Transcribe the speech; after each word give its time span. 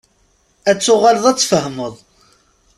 Ad 0.69 0.79
tuɣaleḍ 0.79 1.25
ad 1.27 1.37
tfehmeḍ. 1.37 1.93